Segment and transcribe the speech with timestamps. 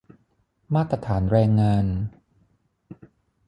[0.75, 1.85] มาตรฐานแรงงาน